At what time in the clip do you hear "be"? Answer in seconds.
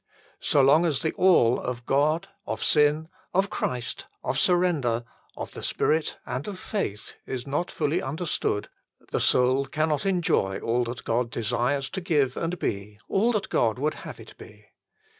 12.57-12.97, 14.39-14.65